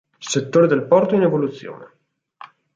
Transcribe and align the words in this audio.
Settore 0.31 0.65
del 0.65 0.87
porto 0.87 1.13
in 1.13 1.21
evoluzione. 1.21 1.91